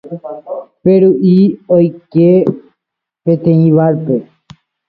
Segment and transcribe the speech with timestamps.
[0.87, 1.35] Peru'i
[1.77, 2.27] oike
[3.23, 4.15] peteĩ barpe.